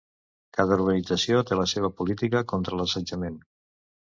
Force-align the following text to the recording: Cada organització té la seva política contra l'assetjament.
Cada 0.57 0.77
organització 0.77 1.43
té 1.49 1.59
la 1.59 1.67
seva 1.73 1.91
política 2.01 2.45
contra 2.55 2.81
l'assetjament. 2.81 3.37